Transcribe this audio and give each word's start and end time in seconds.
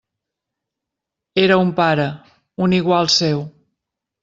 Era 1.43 1.59
un 1.65 1.69
pare, 1.81 2.09
un 2.67 2.75
igual 2.81 3.15
seu. 3.21 3.47